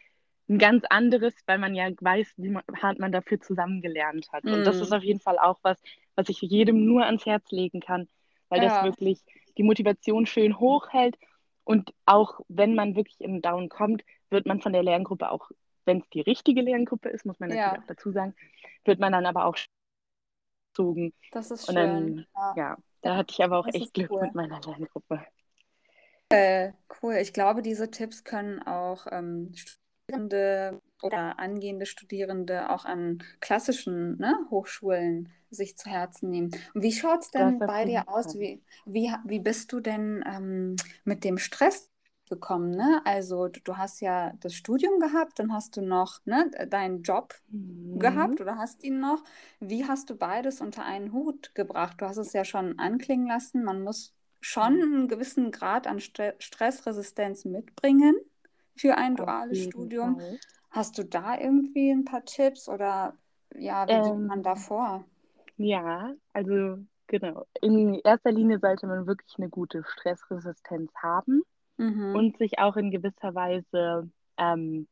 [0.48, 4.44] ein ganz anderes, weil man ja weiß, wie man, hart man dafür zusammengelernt hat.
[4.44, 4.50] Mm.
[4.50, 4.96] Und das ist Mhm.
[4.96, 5.78] auf jeden Fall auch was,
[6.16, 8.08] was ich jedem nur ans Herz legen kann,
[8.48, 9.20] weil das Ja, wirklich
[9.58, 11.16] die Motivation schön hochhält.
[11.64, 15.50] Und auch wenn man wirklich in Down kommt, wird man von der Lerngruppe auch,
[15.84, 18.34] wenn es die richtige Lerngruppe ist, muss man natürlich ja, auch dazu sagen,
[18.84, 19.56] wird man dann aber auch
[20.74, 21.12] gezogen.
[21.30, 22.16] das ist Und schön.
[22.16, 24.22] dann, Ja, ja, da hatte ich aber auch das echt Glück cool.
[24.22, 25.24] mit meiner Lerngruppe.
[26.28, 27.16] Äh, cool.
[27.16, 34.34] Ich glaube, diese Tipps können auch ähm, Studierende oder angehende Studierende auch an klassischen ne,
[34.50, 36.50] Hochschulen sich zu Herzen nehmen.
[36.72, 38.38] Und wie schaut es denn bei dir aus?
[38.38, 41.91] Wie, wie, wie bist du denn ähm, mit dem Stress
[42.32, 42.70] gekommen?
[42.72, 43.02] Ne?
[43.04, 47.34] Also du, du hast ja das Studium gehabt, dann hast du noch ne, deinen Job
[47.52, 47.94] Mhm.
[47.94, 49.22] gehabt oder hast ihn noch.
[49.60, 52.00] Wie hast du beides unter einen Hut gebracht?
[52.00, 56.00] Du hast es ja schon anklingen lassen, man muss schon Ja, einen gewissen Grad an
[56.00, 58.14] Stre Stressresistenz mitbringen
[58.76, 60.20] für ein duales Studium.
[60.20, 60.38] Fall.
[60.70, 63.16] Hast du da irgendwie ein paar Tipps oder
[63.54, 65.04] ja, wie geht man da Ähm, vor?
[65.56, 67.46] ja, also genau.
[67.60, 71.42] In erster Linie sollte man wirklich eine gute Stressresistenz haben
[71.76, 72.14] Mhm.
[72.14, 74.87] und sich auch in gewisser Weise, ähm,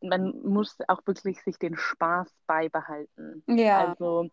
[0.00, 3.42] man muss auch wirklich sich den Spaß beibehalten.
[3.46, 3.88] Ja.
[3.88, 4.30] Also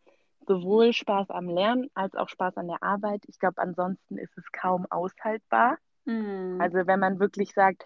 [0.48, 3.24] sowohl Spaß am Lernen als auch Spaß an der Arbeit.
[3.28, 5.78] Ich glaube, ansonsten ist es kaum aushaltbar.
[6.06, 6.60] Mhm.
[6.62, 7.86] Also wenn man wirklich sagt,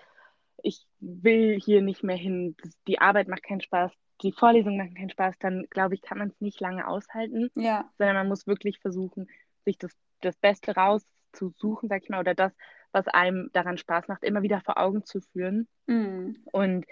[0.62, 2.56] ich will hier nicht mehr hin,
[2.88, 6.30] die Arbeit macht keinen Spaß, die Vorlesung macht keinen Spaß, dann glaube ich, kann man
[6.30, 7.90] es nicht lange aushalten, Ja.
[7.98, 9.30] sondern man muss wirklich versuchen,
[9.64, 12.52] sich das, das Beste rauszusuchen, sag ich mal, oder das,
[12.92, 15.68] was einem daran Spaß macht, immer wieder vor Augen zu führen.
[15.88, 16.38] Mhm.
[16.52, 16.86] Und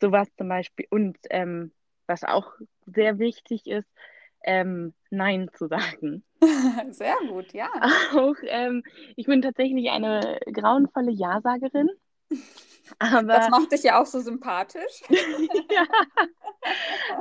[0.00, 1.72] sowas zum Beispiel, und ähm,
[2.06, 2.52] was auch
[2.86, 3.88] sehr wichtig ist,
[4.44, 6.22] ähm, Nein zu sagen.
[6.90, 7.68] Sehr gut, ja.
[8.14, 8.84] Auch, ähm,
[9.16, 11.90] ich bin tatsächlich eine grauenvolle Ja-Sagerin,
[13.00, 15.02] Das aber macht dich ja auch so sympathisch.
[15.70, 15.86] ja,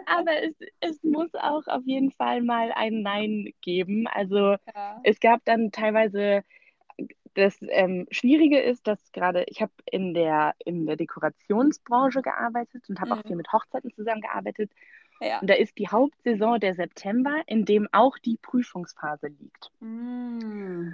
[0.05, 4.07] aber es, es muss auch auf jeden Fall mal ein Nein geben.
[4.07, 4.99] Also Ja.
[5.03, 6.43] es gab dann teilweise,
[7.35, 12.99] das ähm, Schwierige ist, dass gerade, ich habe in der, in der Dekorationsbranche gearbeitet und
[12.99, 13.37] habe auch viel Mhm.
[13.37, 14.71] mit Hochzeiten zusammengearbeitet.
[15.21, 15.39] Ja.
[15.39, 19.71] Und da ist die Hauptsaison der September, in dem auch die Prüfungsphase liegt.
[19.79, 20.93] Mm.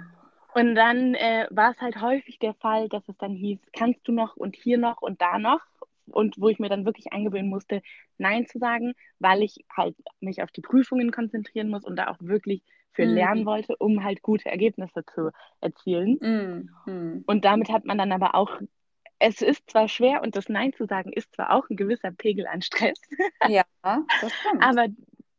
[0.54, 4.12] Und dann äh, war es halt häufig der Fall, dass es dann hieß, kannst du
[4.12, 5.60] noch und hier noch und da noch?
[6.06, 7.82] Und wo ich mir dann wirklich eingewöhnen musste,
[8.18, 12.18] Nein zu sagen, weil ich halt mich auf die Prüfungen konzentrieren muss und da auch
[12.20, 13.46] wirklich für lernen Mm.
[13.46, 16.20] wollte, um halt gute Ergebnisse zu erzielen.
[16.20, 17.24] Mm.
[17.26, 18.50] Und damit hat man dann aber auch,
[19.18, 22.46] es ist zwar schwer und das Nein zu sagen ist zwar auch ein gewisser Pegel
[22.46, 23.00] an Stress,
[23.44, 23.64] Ja,
[24.20, 24.62] das stimmt.
[24.62, 24.88] aber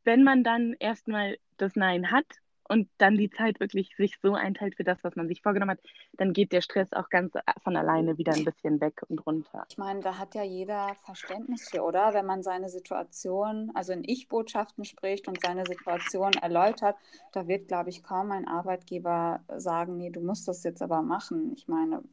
[0.04, 2.26] wenn man dann erstmal das Nein hat
[2.68, 5.80] und dann die Zeit wirklich sich so einteilt für das, was man sich vorgenommen hat,
[6.14, 9.66] dann geht der Stress auch ganz von alleine wieder ein bisschen weg und runter.
[9.70, 12.14] Ich meine, da hat ja jeder Verständnis für, oder?
[12.14, 16.96] Wenn man seine Situation, also in Ich-Botschaften spricht und seine Situation erläutert,
[17.32, 21.54] da wird, glaube ich, kaum ein Arbeitgeber sagen, nee, du musst das jetzt aber machen.
[21.56, 22.04] Ich meine,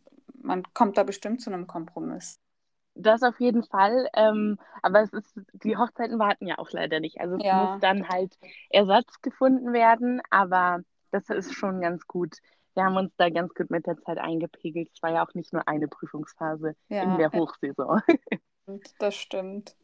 [0.43, 2.41] man kommt da bestimmt zu einem Kompromiss.
[3.03, 7.21] Das auf jeden Fall, ähm, aber es ist, die Hochzeiten warten ja auch leider nicht.
[7.21, 8.37] Also es Ja, muss dann halt
[8.71, 12.37] Ersatz gefunden werden, aber das ist schon ganz gut.
[12.75, 14.91] Wir haben uns da ganz gut mit der Zeit eingepegelt.
[14.95, 18.01] Es war ja auch nicht nur eine Prüfungsphase in ja, der ja, Hochsaison.
[18.99, 19.77] das stimmt.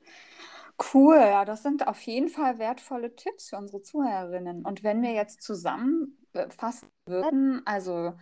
[0.93, 4.65] Cool, ja, das sind auf jeden Fall wertvolle Tipps für unsere Zuhörerinnen.
[4.65, 8.15] Und wenn wir jetzt zusammenfassen würden, also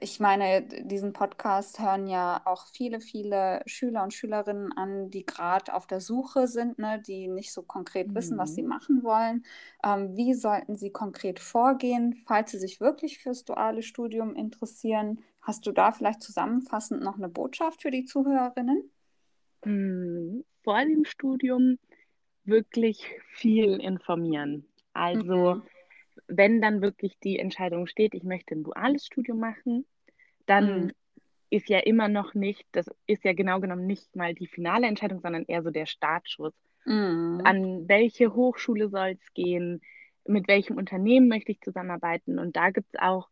[0.00, 5.72] ich meine, diesen Podcast hören ja auch viele, viele Schüler und Schülerinnen an, die gerade
[5.74, 8.64] auf der Suche sind, ne, die nicht so konkret wissen, was sie Mhm.
[8.64, 9.44] machen wollen.
[9.84, 15.22] Ähm, wie sollten sie konkret vorgehen, falls sie sich wirklich fürs duale Studium interessieren?
[15.40, 18.90] Hast du da vielleicht zusammenfassend noch eine Botschaft für die Zuhörerinnen?
[19.64, 21.78] Hm, Vor dem Studium
[22.44, 24.66] wirklich viel informieren.
[24.92, 25.62] Also Mhm.
[26.28, 29.86] Wenn dann wirklich die Entscheidung steht, ich möchte ein duales Studium machen,
[30.46, 30.92] dann Mhm.
[31.50, 35.20] ist ja immer noch nicht, das ist ja genau genommen nicht mal die finale Entscheidung,
[35.20, 36.54] sondern eher so der Startschuss.
[36.86, 37.40] Mhm.
[37.44, 39.80] An welche Hochschule soll es gehen?
[40.26, 42.38] Mit welchem Unternehmen möchte ich zusammenarbeiten?
[42.38, 43.28] Und da gibt es auch,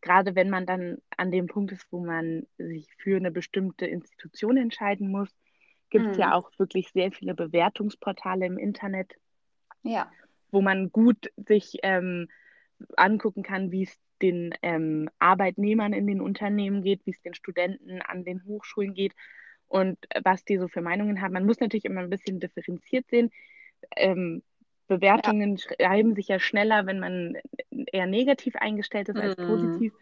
[0.00, 4.56] gerade wenn man dann an dem Punkt ist, wo man sich für eine bestimmte Institution
[4.58, 5.30] entscheiden muss,
[5.90, 6.32] gibt es ja Mhm.
[6.32, 9.14] auch wirklich sehr viele Bewertungsportale im Internet,
[9.82, 10.10] Ja.
[10.50, 12.28] Wo man gut sich ähm,
[12.96, 18.00] angucken kann, wie es den ähm, Arbeitnehmern in den Unternehmen geht, wie es den Studenten
[18.02, 19.12] an den Hochschulen geht
[19.68, 21.34] und was die so für Meinungen haben.
[21.34, 23.30] Man muss natürlich immer ein bisschen differenziert sehen.
[23.96, 24.42] Ähm,
[25.14, 25.32] Ja.
[25.32, 27.34] Bewertungen schreiben sich ja schneller, wenn man
[27.92, 29.36] eher negativ eingestellt ist als Mhm.
[29.36, 29.92] positiv.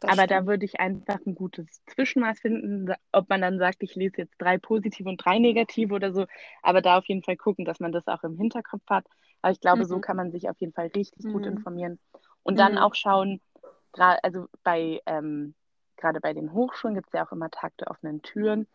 [0.00, 0.28] Das Aber stimmt.
[0.28, 4.36] da würde ich einfach ein gutes Zwischenmaß finden, ob man dann sagt, ich lese jetzt
[4.38, 6.26] drei positive und drei negative oder so.
[6.62, 9.06] Aber da auf jeden Fall gucken, dass man das auch im Hinterkopf hat.
[9.46, 9.84] Aber ich glaube, mhm.
[9.84, 11.32] so kann man sich auf jeden Fall richtig mhm.
[11.32, 12.00] gut informieren.
[12.42, 12.78] Und dann mhm.
[12.78, 13.40] auch schauen,
[13.92, 15.54] gerade also bei ähm,
[15.96, 18.66] gerade bei den Hochschulen gibt es ja auch immer Tag der offenen Türen,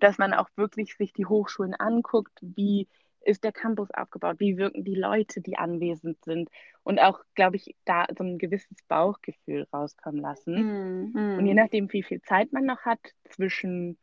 [0.00, 2.88] dass man auch wirklich sich die Hochschulen anguckt, wie
[3.22, 6.50] ist der Campus aufgebaut, wie wirken die Leute, die anwesend sind
[6.82, 11.12] und auch, glaube ich, da so ein gewisses Bauchgefühl rauskommen lassen.
[11.14, 13.96] Mm, Und je nachdem, wie viel Zeit man noch hat zwischen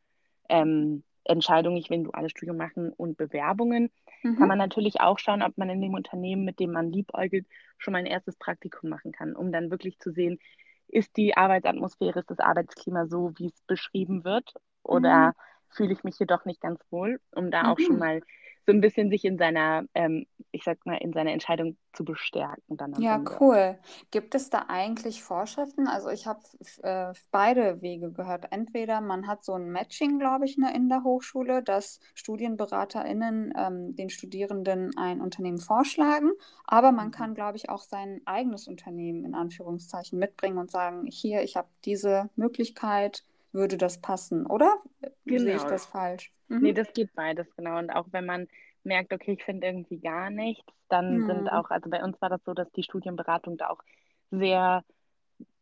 [0.49, 3.91] ähm, Entscheidung, ich will ein duales Studium machen und Bewerbungen,
[4.25, 4.37] mhm.
[4.37, 7.45] kann man natürlich auch schauen, ob man in dem Unternehmen, mit dem man liebäugelt,
[7.77, 10.39] schon mal ein erstes Praktikum machen kann, um dann wirklich zu sehen,
[10.87, 15.33] ist die Arbeitsatmosphäre, ist das Arbeitsklima so, wie es beschrieben wird, oder mhm.
[15.69, 17.99] fühle ich mich hier doch nicht ganz wohl, um da auch schon mhm.
[17.99, 18.21] mal
[18.65, 22.77] so ein bisschen sich in seiner, ähm, ich sag mal, in seiner Entscheidung zu bestärken.
[22.77, 23.37] Dann ja, Ende.
[23.39, 23.77] cool.
[24.11, 25.87] Gibt es da eigentlich Vorschriften?
[25.87, 26.39] Also ich habe
[26.81, 28.47] äh, beide Wege gehört.
[28.51, 33.95] Entweder man hat so ein Matching, glaube ich, ne, in der Hochschule, dass StudienberaterInnen ähm,
[33.95, 36.31] den Studierenden ein Unternehmen vorschlagen,
[36.65, 37.11] aber man mhm.
[37.11, 41.67] kann, glaube ich, auch sein eigenes Unternehmen in Anführungszeichen mitbringen und sagen, hier, ich habe
[41.85, 43.23] diese Möglichkeit,
[43.55, 44.77] würde das passen, oder?
[45.25, 45.43] Genau.
[45.43, 45.69] Sehe ich genau.
[45.69, 46.31] das falsch?
[46.47, 46.59] Mhm.
[46.61, 47.79] Nee, das geht beides, genau.
[47.79, 48.47] Und auch wenn man
[48.83, 51.25] merkt, okay, ich finde irgendwie gar nichts, dann mhm.
[51.25, 53.81] sind auch, also bei uns war das so, dass die Studienberatung da auch
[54.29, 54.83] sehr,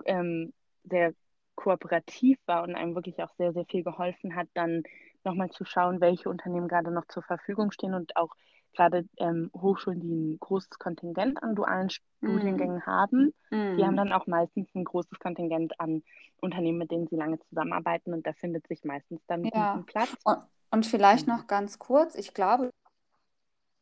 [0.06, 0.54] ähm,
[0.84, 1.14] sehr
[1.56, 4.84] kooperativ war und einem wirklich auch sehr, sehr viel geholfen hat, dann
[5.24, 8.36] nochmal zu schauen, welche Unternehmen gerade noch zur Verfügung stehen und auch
[8.74, 12.86] gerade ähm, Hochschulen, die ein großes Kontingent an dualen Studiengängen mm.
[12.86, 13.78] haben, mm.
[13.78, 16.04] die haben dann auch meistens ein großes Kontingent an
[16.42, 19.76] Unternehmen, mit denen sie lange zusammenarbeiten und da findet sich meistens dann ja.
[19.76, 20.14] ein Platz.
[20.24, 20.38] Und,
[20.72, 22.70] und vielleicht noch ganz kurz, ich glaube,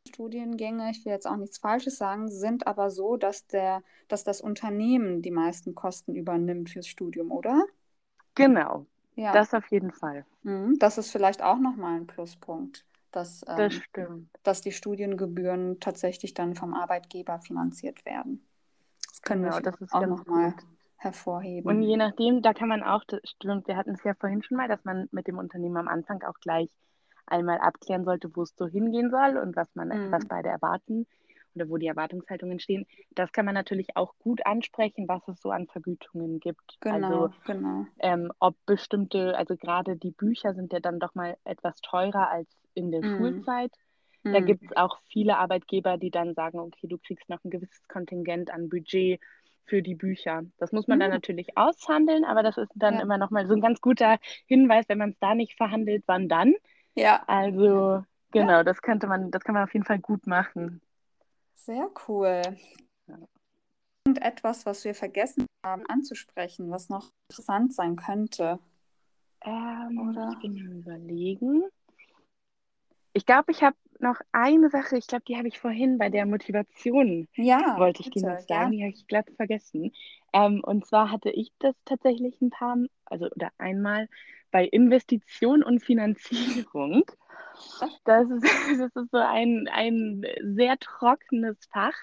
[0.07, 4.41] Studiengänge, ich will jetzt auch nichts Falsches sagen, sind aber so, dass, der, dass das
[4.41, 7.65] Unternehmen die meisten Kosten übernimmt fürs Studium, oder?
[8.35, 9.31] Genau, ja.
[9.31, 10.25] das auf jeden Fall.
[10.43, 10.77] Mhm.
[10.79, 14.29] Das ist vielleicht auch nochmal ein Pluspunkt dass, ähm, das stimmt.
[14.43, 18.45] dass die Studiengebühren tatsächlich dann vom Arbeitgeber finanziert werden.
[19.09, 20.53] Das können genau, wir das ist auch nochmal
[20.97, 21.69] hervorheben.
[21.69, 24.57] Und je nachdem, da kann man auch, das stimmt, wir hatten es ja vorhin schon
[24.57, 26.69] mal, dass man mit dem Unternehmen am Anfang auch gleich
[27.25, 30.11] einmal abklären sollte, wo es so hingehen soll und was man, mhm.
[30.11, 31.07] was beide erwarten
[31.55, 32.85] oder wo die Erwartungshaltungen stehen.
[33.11, 36.77] Das kann man natürlich auch gut ansprechen, was es so an Vergütungen gibt.
[36.79, 37.85] Genau, also, genau.
[37.99, 42.49] Ähm, ob bestimmte, also gerade die Bücher sind ja dann doch mal etwas teurer als
[42.73, 43.17] in der mm.
[43.17, 43.71] Schulzeit.
[44.23, 44.45] Da mm.
[44.45, 48.51] gibt es auch viele Arbeitgeber, die dann sagen, okay, du kriegst noch ein gewisses Kontingent
[48.51, 49.19] an Budget
[49.65, 50.43] für die Bücher.
[50.57, 51.01] Das muss man mm.
[51.01, 53.01] dann natürlich aushandeln, aber das ist dann ja.
[53.01, 56.27] immer noch mal so ein ganz guter Hinweis, wenn man es da nicht verhandelt, wann
[56.27, 56.53] dann.
[56.95, 57.23] Ja.
[57.27, 58.63] Also genau, ja.
[58.63, 60.81] das könnte man, das kann man auf jeden Fall gut machen.
[61.55, 62.41] Sehr cool.
[63.07, 63.17] Ja.
[64.07, 68.59] Und etwas, was wir vergessen haben anzusprechen, was noch interessant sein könnte.
[69.43, 70.31] Ähm, Oder?
[70.33, 71.63] Ich bin überlegen.
[73.13, 76.25] Ich glaube, ich habe noch eine Sache, ich glaube, die habe ich vorhin bei der
[76.25, 79.91] Motivation, ja, wollte ich dir noch sagen, die habe ich glatt vergessen.
[80.33, 84.07] Ähm, und zwar hatte ich das tatsächlich ein paar, also oder einmal
[84.51, 87.03] bei Investition und Finanzierung.
[88.05, 88.43] Das ist,
[88.79, 91.95] das ist so ein, ein sehr trockenes Fach,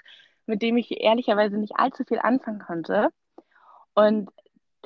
[0.46, 3.10] mit dem ich ehrlicherweise nicht allzu viel anfangen konnte.
[3.94, 4.30] Und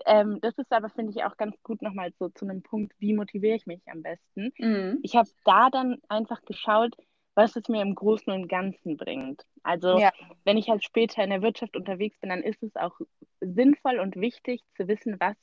[0.07, 3.14] ähm, das ist aber, finde ich, auch ganz gut nochmal so zu einem Punkt, wie
[3.14, 4.52] motiviere ich mich am besten.
[4.59, 4.98] Mhm.
[5.02, 6.94] Ich habe da dann einfach geschaut,
[7.35, 9.42] was es mir im Großen und Ganzen bringt.
[9.62, 10.12] Also ja.
[10.44, 12.98] wenn ich halt später in der Wirtschaft unterwegs bin, dann ist es auch
[13.40, 15.37] sinnvoll und wichtig zu wissen, was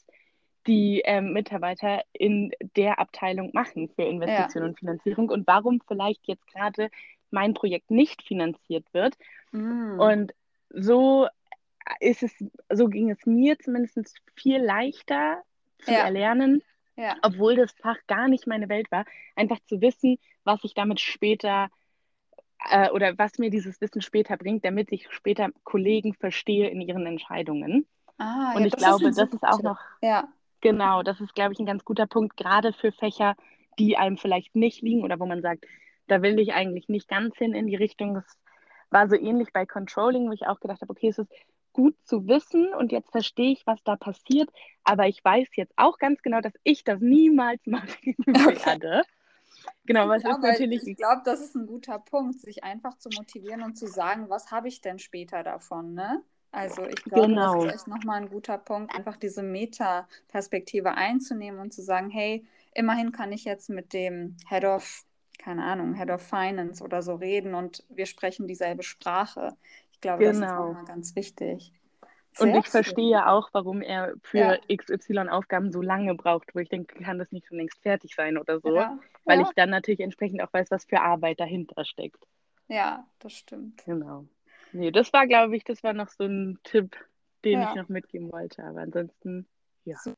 [0.67, 4.69] die ähm, Mitarbeiter in der Abteilung machen für Investition ja.
[4.69, 6.89] und Finanzierung und warum vielleicht jetzt gerade
[7.31, 9.15] mein Projekt nicht finanziert wird.
[9.51, 9.99] Mhm.
[9.99, 10.33] Und
[10.69, 11.27] so
[11.99, 12.33] ist es,
[12.69, 13.99] so ging es mir zumindest
[14.35, 15.41] viel leichter
[15.79, 15.99] zu ja.
[15.99, 16.61] erlernen,
[16.95, 17.15] ja.
[17.21, 21.69] obwohl das Fach gar nicht meine Welt war, einfach zu wissen, was ich damit später
[22.69, 27.05] äh, oder was mir dieses Wissen später bringt, damit ich später Kollegen verstehe in ihren
[27.05, 27.87] Entscheidungen.
[28.17, 29.79] Ah, Und ja, ich glaube, ist das ist auch noch,
[30.61, 33.35] genau, das ist, glaube ich, ein ganz guter Punkt, gerade für Fächer,
[33.77, 35.65] die einem vielleicht nicht liegen oder wo man sagt,
[36.07, 38.15] da will ich eigentlich nicht ganz hin in die Richtung.
[38.15, 38.25] Das
[38.89, 41.31] war so ähnlich bei Controlling, wo ich auch gedacht habe, okay, es ist
[41.79, 44.49] gut zu wissen und jetzt verstehe ich, was da passiert,
[44.83, 49.03] aber ich weiß jetzt auch ganz genau, dass ich das niemals machen werde.
[49.85, 50.87] Genau, was ist natürlich.
[50.87, 54.51] Ich glaube, das ist ein guter Punkt, sich einfach zu motivieren und zu sagen, was
[54.51, 56.23] habe ich denn später davon, ne?
[56.51, 57.65] Also ich glaube, genau.
[57.65, 63.11] das ist nochmal ein guter Punkt, einfach diese Meta-Perspektive einzunehmen und zu sagen, hey, immerhin
[63.11, 65.03] kann ich jetzt mit dem Head of,
[65.37, 69.55] keine Ahnung, Head of Finance oder so reden und wir sprechen dieselbe Sprache.
[69.99, 70.31] Ich glaube, genau.
[70.31, 70.69] das ist genau.
[70.69, 71.73] auch mal ganz wichtig.
[72.39, 74.57] und ich verstehe auch, warum er für ja.
[74.73, 78.61] XY-Aufgaben so lange braucht, wo ich denke, kann das nicht schon längst fertig sein oder
[78.61, 78.73] so.
[78.73, 78.97] Ja.
[79.25, 79.45] Weil ja.
[79.45, 82.25] ich dann natürlich entsprechend auch weiß, was für Arbeit dahinter steckt.
[82.69, 83.83] Ja, das stimmt.
[83.83, 84.25] Genau.
[84.71, 86.95] Nee, das war, glaube ich, das war noch so ein Tipp,
[87.43, 88.63] den ich noch mitgeben wollte.
[88.63, 89.49] Aber ansonsten,
[89.83, 89.97] ja.
[90.01, 90.13] So.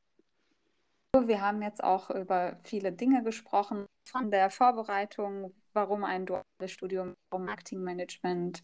[1.13, 7.15] Wir haben jetzt auch über viele Dinge gesprochen, von der Vorbereitung, warum ein duales Studium,
[7.29, 8.63] warum Marketingmanagement,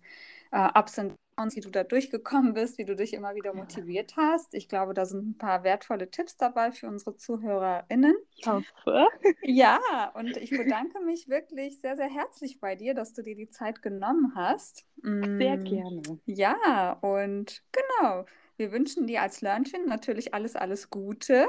[0.51, 4.15] äh, Ups und Downs, wie du da durchgekommen bist, wie du dich immer wieder motiviert
[4.17, 4.53] hast.
[4.53, 8.15] Ich glaube, da sind ein paar wertvolle Tipps dabei für unsere ZuhörerInnen.
[8.45, 9.07] Hoffe.
[9.43, 13.49] Ja, und ich bedanke mich wirklich sehr, sehr herzlich bei dir, dass du dir die
[13.49, 14.85] Zeit genommen hast.
[15.03, 16.19] Sehr mm, gerne.
[16.25, 18.25] Ja, und genau.
[18.55, 21.47] Wir wünschen dir als Learnchen natürlich alles, alles Gute.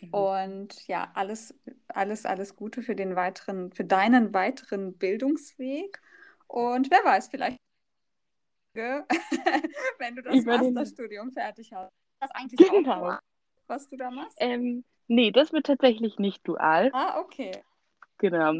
[0.00, 0.14] Mhm.
[0.14, 1.54] Und ja, alles,
[1.88, 6.00] alles, alles Gute für den weiteren, für deinen weiteren Bildungsweg.
[6.46, 7.58] Und wer weiß, vielleicht,
[8.74, 11.92] wenn du das Masterstudium fertig hast.
[12.20, 13.10] Das eigentlich genau.
[13.10, 13.18] auch,
[13.66, 14.36] was du da machst?
[14.40, 16.90] Ähm, nee, das wird tatsächlich nicht dual.
[16.92, 17.52] Ah, okay.
[18.18, 18.54] Genau.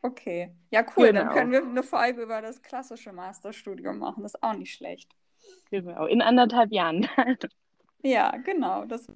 [0.00, 0.54] Okay.
[0.70, 1.08] Ja, cool.
[1.08, 1.24] Genau.
[1.24, 4.22] Dann können wir eine Folge über das klassische Masterstudium machen.
[4.22, 5.10] Das ist auch nicht schlecht.
[5.70, 6.06] Genau.
[6.06, 7.08] In anderthalb Jahren.
[8.02, 8.84] ja, genau.
[8.84, 9.06] Das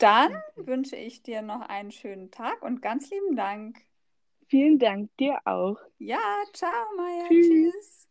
[0.00, 3.78] dann wünsche ich dir noch einen schönen Tag und ganz lieben Dank.
[4.46, 5.76] Vielen Dank dir auch.
[5.98, 6.18] Ja,
[6.52, 7.28] ciao, Maya.
[7.28, 8.08] Tschüss.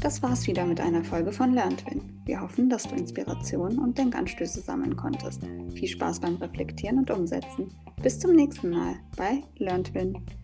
[0.00, 2.22] Das war's wieder mit einer Folge von LearnTwin.
[2.24, 5.42] Wir hoffen, dass du Inspirationen und Denkanstöße sammeln konntest.
[5.74, 7.72] Viel Spaß beim Reflektieren und Umsetzen.
[8.02, 10.43] Bis zum nächsten Mal bei LearnTwin.